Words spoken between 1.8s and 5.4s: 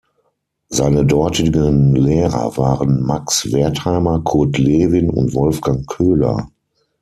Lehrer waren Max Wertheimer, Kurt Lewin und